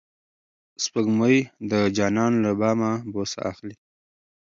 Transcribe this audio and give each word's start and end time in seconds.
سپوږمۍ 0.83 1.37
د 1.71 1.73
جانان 1.97 2.33
له 2.43 2.51
بامه 2.59 2.91
بوسه 3.11 3.39
اخلي. 3.51 3.75